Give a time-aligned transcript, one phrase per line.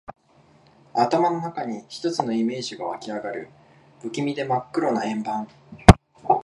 [0.95, 3.49] 頭の中に一つのイメージが湧きあがる。
[4.01, 5.47] 不気味で真っ黒な円盤。